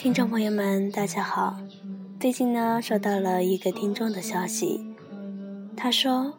[0.00, 1.54] 听众朋友们，大家好。
[2.18, 4.82] 最近呢，收到了一个听众的消息，
[5.76, 6.38] 他说：“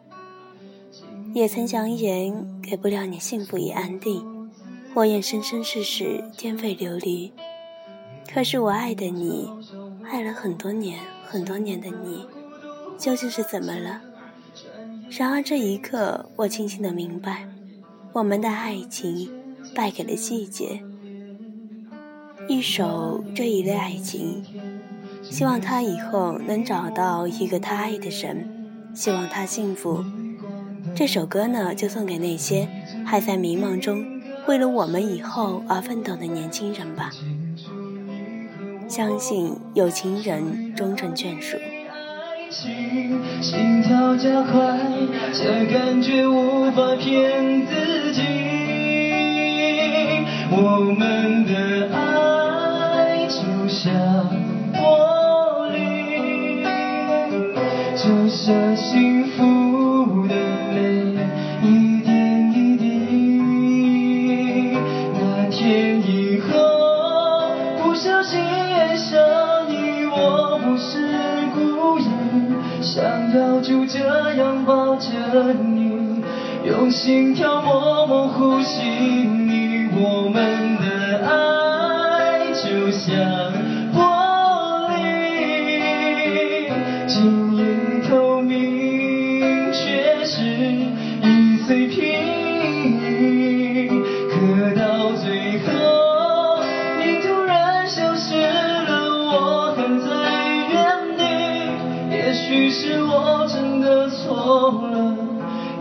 [1.32, 4.50] 也曾扬言给不了你幸福与安定，
[4.94, 7.32] 我愿生生世世颠沛流离。
[8.34, 9.48] 可是我爱的你，
[10.10, 12.26] 爱了很多年很多年的你，
[12.98, 14.02] 究竟是怎么了？”
[15.08, 17.46] 然而这一刻，我清醒的明白，
[18.12, 19.30] 我们的爱情
[19.72, 20.82] 败给了季节。
[22.48, 24.42] 一首这一类爱情，
[25.22, 28.48] 希望他以后能找到一个他爱的人，
[28.94, 30.04] 希望他幸福。
[30.94, 32.68] 这首歌呢，就送给那些
[33.04, 34.04] 还在迷茫中，
[34.46, 37.10] 为了我们以后而奋斗的年轻人吧。
[38.88, 41.56] 相信有情人终成眷属。
[42.50, 44.78] 心跳加快，
[45.32, 48.22] 这感觉无法骗自己。
[50.54, 52.11] 我们的爱。
[53.82, 53.92] 像
[54.72, 54.78] 玻
[55.72, 56.62] 璃，
[57.96, 60.34] 就像幸福的
[60.72, 61.16] 泪，
[61.64, 62.84] 一点一滴。
[65.14, 66.46] 那天以后，
[67.82, 69.18] 不小心爱上
[69.68, 71.08] 你，我不是
[71.52, 72.06] 故意，
[72.80, 73.02] 想
[73.34, 73.98] 要就这
[74.34, 75.08] 样抱着
[75.54, 76.22] 你，
[76.64, 83.51] 用心跳默默呼吸你，我们的爱就像。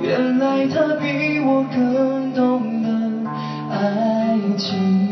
[0.01, 3.29] 原来他比我更懂得
[3.69, 5.11] 爱情。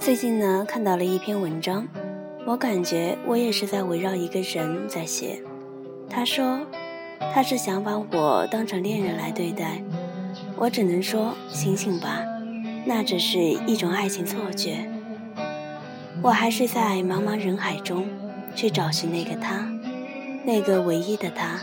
[0.00, 1.86] 最近呢，看到了一篇文章，
[2.46, 5.42] 我感觉我也是在围绕一个人在写。
[6.08, 6.60] 他说，
[7.34, 9.82] 他是想把我当成恋人来对待，
[10.56, 12.22] 我只能说醒醒吧，
[12.86, 14.88] 那只是一种爱情错觉。
[16.22, 18.06] 我还是在茫茫人海中
[18.56, 19.70] 去找寻那个他。
[20.44, 21.60] 那个唯一的他。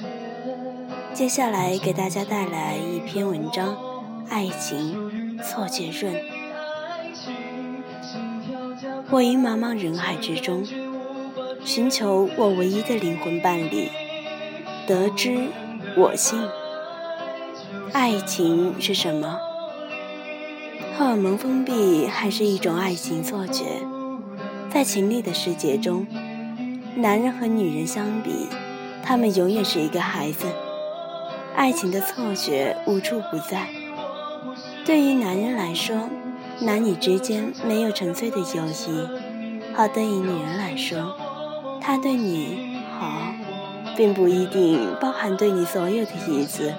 [1.14, 3.70] 接下来给大家带来一篇文章，
[4.30, 6.14] 《爱情错觉论》。
[9.10, 10.66] 我于茫茫人海之中，
[11.64, 13.90] 寻求我唯一的灵魂伴侣，
[14.88, 15.50] 得知
[15.96, 16.40] 我心。
[17.92, 19.40] 爱情是什么？
[20.98, 23.66] 荷尔蒙封闭还是一种爱情错觉？
[24.72, 26.08] 在情力的世界中，
[26.96, 28.48] 男人和女人相比。
[29.06, 30.48] 他们永远是一个孩子，
[31.58, 33.68] 爱情的错觉无处不在。
[34.86, 36.10] 对于男人来说，
[36.62, 41.18] 男女之间没有纯粹的友谊；好，对于女人来说，
[41.82, 43.34] 他对你好，
[43.98, 46.74] 并不一定包含对你所有的意思，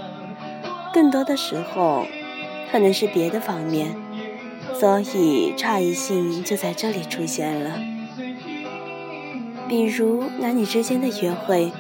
[0.94, 2.06] 更多的时候，
[2.72, 3.94] 可能是别的方面。
[4.72, 7.94] 所以差异性就在这里出现了。
[9.69, 11.72] 比如男女之间的约会。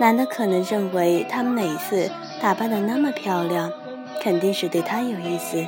[0.00, 2.08] 男的可能认为她每次
[2.40, 3.72] 打扮的那么漂亮，
[4.20, 5.66] 肯定是对他有意思，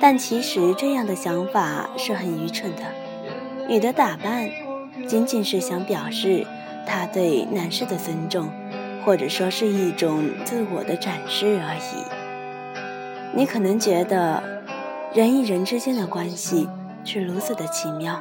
[0.00, 2.82] 但其实这样的想法是很愚蠢的。
[3.68, 4.50] 女的打扮，
[5.06, 6.44] 仅仅是想表示
[6.84, 8.48] 她对男士的尊重，
[9.04, 12.02] 或者说是一种自我的展示而已。
[13.32, 14.42] 你可能觉得
[15.14, 16.68] 人与人之间的关系
[17.04, 18.20] 是如此的奇妙，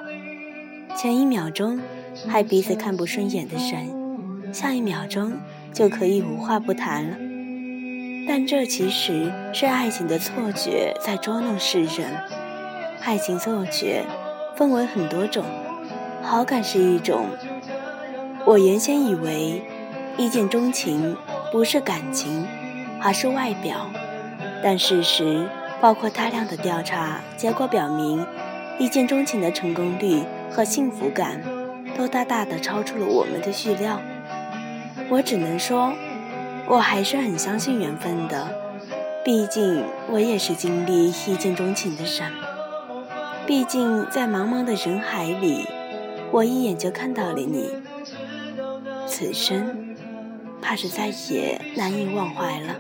[0.96, 1.80] 前一秒钟
[2.28, 4.54] 害彼此看不顺眼的人。
[4.54, 5.34] 下一秒钟
[5.74, 7.18] 就可以无话不谈了，
[8.28, 12.08] 但这其实是爱情的错觉在捉弄世人。
[13.02, 14.04] 爱情错觉
[14.56, 15.44] 分为很多种，
[16.22, 17.26] 好感是一种。
[18.46, 19.62] 我原先以为
[20.18, 21.18] 一见钟情
[21.52, 22.46] 不是感情，
[23.02, 23.90] 而是外表，
[24.64, 25.48] 但事实
[25.82, 28.26] 包括大量的调查结果表明，
[28.80, 31.42] 一见钟情的成功率和幸福感
[31.98, 34.02] 都大大的超出了我们的预料。
[35.10, 35.94] 我只能说，
[36.68, 38.48] 我还是很相信缘分的。
[39.24, 42.32] 毕竟我也是经历一见钟情的人。
[43.48, 45.68] 毕竟在茫茫的人海里，
[46.32, 47.70] 我一眼就看到了你。
[49.08, 49.96] 此生，
[50.62, 52.76] 怕是再也难以忘怀了。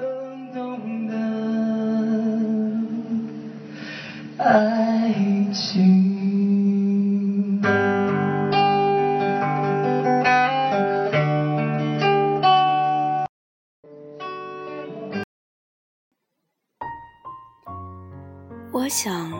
[18.86, 19.32] 我想，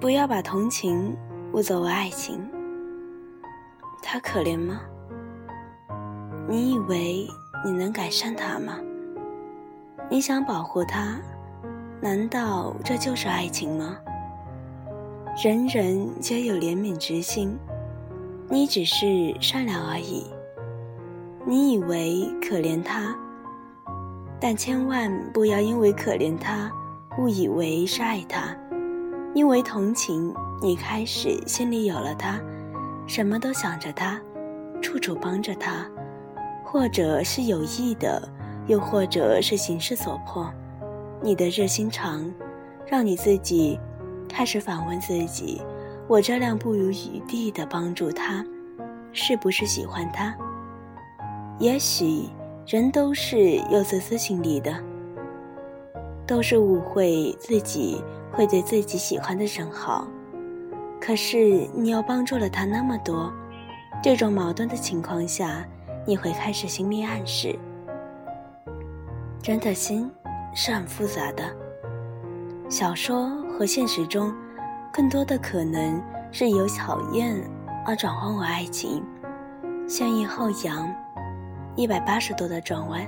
[0.00, 1.16] 不要把同情
[1.52, 2.44] 误作为爱情。
[4.02, 4.80] 他可怜吗？
[6.48, 7.24] 你以为
[7.64, 8.80] 你能改善他吗？
[10.10, 11.20] 你想保护他，
[12.00, 13.96] 难道这就是爱情吗？
[15.40, 17.56] 人人皆有怜悯之心，
[18.50, 20.26] 你只是善良而已。
[21.46, 23.16] 你以为可怜他，
[24.40, 26.68] 但千万不要因为可怜他，
[27.20, 28.52] 误以为是爱他。
[29.34, 30.32] 因为同情，
[30.62, 32.40] 你开始心里有了他，
[33.06, 34.20] 什么都想着他，
[34.80, 35.86] 处处帮着他，
[36.64, 38.22] 或者是有意的，
[38.68, 40.48] 又或者是形势所迫。
[41.20, 42.32] 你的热心肠，
[42.86, 43.78] 让你自己。
[44.26, 45.60] 开始反问自己：
[46.08, 48.44] 我这样不遗余地的帮助他，
[49.12, 50.34] 是不是喜欢他？
[51.58, 52.28] 也许
[52.66, 54.74] 人都是有自私心理的，
[56.26, 60.06] 都是误会自己会对自己喜欢的人好。
[61.00, 63.32] 可是你又帮助了他那么多，
[64.02, 65.64] 这种矛盾的情况下，
[66.06, 67.58] 你会开始心理暗示：
[69.42, 70.10] 人的心
[70.54, 71.44] 是很复杂的。
[72.68, 73.30] 小说。
[73.56, 74.34] 和现实中，
[74.92, 77.40] 更多的可能是由讨厌
[77.86, 79.00] 而转换为爱情，
[79.86, 80.92] 先抑后扬，
[81.76, 83.06] 一百八十度的转弯，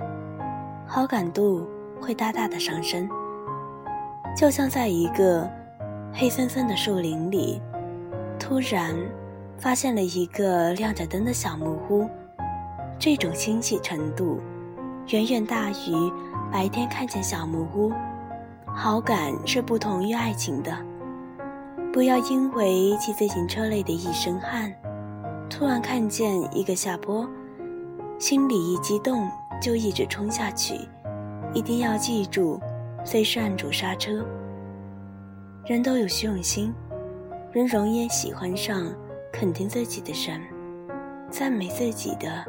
[0.86, 1.68] 好感度
[2.00, 3.08] 会大大的上升。
[4.36, 5.48] 就像在一个
[6.12, 7.60] 黑森森的树林里，
[8.38, 8.94] 突然
[9.58, 12.08] 发现了一个亮着灯的小木屋，
[12.98, 14.38] 这种欣喜程度
[15.08, 16.12] 远远大于
[16.52, 17.92] 白天看见小木屋。
[18.66, 20.76] 好感是不同于爱情的，
[21.92, 24.70] 不要因为骑自行车累的一身汗，
[25.48, 27.26] 突然看见一个下坡，
[28.18, 29.26] 心里一激动
[29.62, 30.78] 就一直冲下去。
[31.54, 32.60] 一定要记住，
[33.04, 34.24] 随时按住刹车。
[35.64, 36.72] 人都有虚荣心，
[37.52, 38.86] 人容易喜欢上
[39.32, 40.40] 肯定自己的人，
[41.30, 42.44] 赞美自己的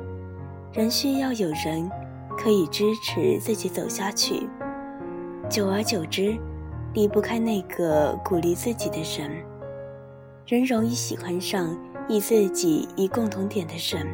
[0.74, 1.90] 人，需要有人
[2.38, 4.48] 可以支持自己走下去。
[5.50, 6.38] 久而久之，
[6.94, 9.32] 离不开那个鼓励自己的人。
[10.46, 11.78] 人容易喜欢上
[12.08, 14.06] 以自己以共同点的人，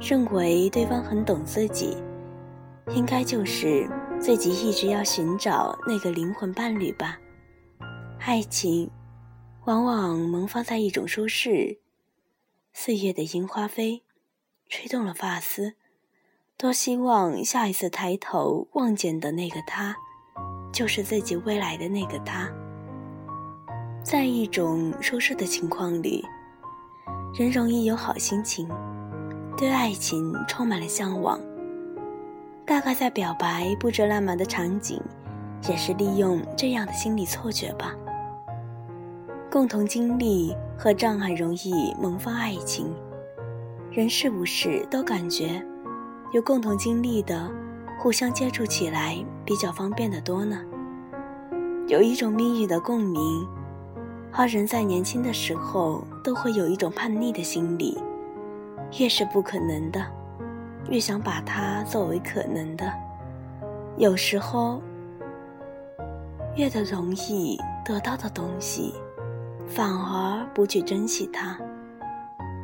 [0.00, 1.96] 认为对方很懂自己，
[2.90, 3.88] 应该就是
[4.20, 7.18] 自己一直要寻找那个灵魂伴侣吧。
[8.18, 8.90] 爱情，
[9.64, 11.78] 往往萌发在一种舒适。
[12.72, 14.02] 四月的樱花飞，
[14.68, 15.74] 吹动了发丝，
[16.56, 19.96] 多希望下一次抬头望见的那个他。
[20.72, 22.50] 就是自己未来的那个他，
[24.02, 26.24] 在一种舒适的情况里，
[27.34, 28.66] 人容易有好心情，
[29.54, 31.38] 对爱情充满了向往。
[32.64, 35.00] 大概在表白布置浪漫的场景，
[35.68, 37.94] 也是利用这样的心理错觉吧。
[39.50, 42.94] 共同经历和障碍容易萌发爱情，
[43.90, 45.62] 人是不是都感觉
[46.32, 47.50] 有共同经历的？
[48.00, 50.60] 互相接触起来比较方便的多呢。
[51.86, 53.46] 有一种命运的共鸣，
[54.32, 57.96] 而人在年轻的时候都会有一种叛逆的心理，
[58.98, 60.04] 越是不可能的，
[60.88, 62.92] 越想把它作为可能的。
[63.96, 64.80] 有时候，
[66.56, 68.94] 越的容易得到的东西，
[69.66, 71.58] 反而不去珍惜它。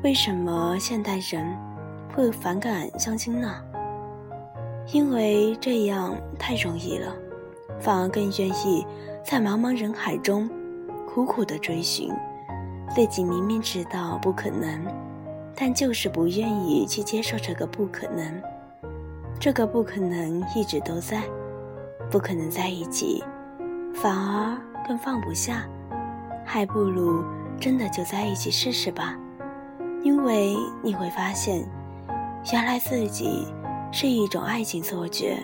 [0.02, 1.56] 为什么现代人
[2.14, 3.62] 会反感相亲呢？
[4.92, 7.12] 因为这样太容易了，
[7.80, 8.86] 反而更愿意
[9.22, 10.48] 在茫茫人海中
[11.06, 12.10] 苦苦的追寻。
[12.94, 14.82] 自己明明知道不可能，
[15.60, 18.42] 但就是不愿意去接受这个不可能。
[19.40, 21.22] 这个不可能一直都在，
[22.08, 23.24] 不可能在一起，
[23.92, 25.68] 反而更放不下。
[26.44, 27.24] 还不如
[27.58, 29.18] 真的就在一起试试吧，
[30.04, 31.68] 因为你会发现，
[32.52, 33.46] 原来自己。
[33.90, 35.38] 是一种爱情错觉，